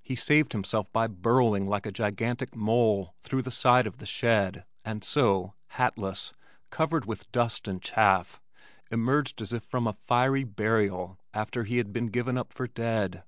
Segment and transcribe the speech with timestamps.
[0.00, 4.64] He saved himself by burrowing like a gigantic mole through the side of the shed,
[4.82, 6.32] and so, hatless,
[6.70, 8.40] covered with dust and chaff,
[8.90, 13.24] emerged as if from a fiery burial after he had been given up for dead.